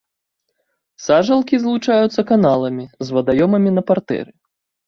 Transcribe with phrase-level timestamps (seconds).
[1.07, 4.31] Сажалкі злучаюцца каналамі з вадаёмамі на партэры.